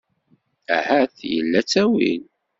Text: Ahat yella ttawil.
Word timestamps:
Ahat 0.77 1.15
yella 1.31 1.61
ttawil. 1.63 2.23